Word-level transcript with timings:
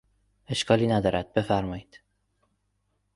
اشکالی 0.47 0.87
ندارد، 0.87 1.33
بفرمایید! 1.33 1.99